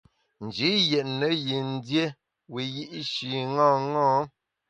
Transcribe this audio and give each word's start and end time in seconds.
Nji 0.45 0.71
yètne 0.89 1.27
yin 1.45 1.69
dié 1.85 2.05
wiyi’shi 2.53 3.31
ṅaṅâ. 3.55 4.05